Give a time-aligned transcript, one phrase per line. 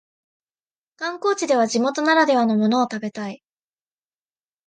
[0.97, 3.43] 観光地では地元ならではのものを食べたい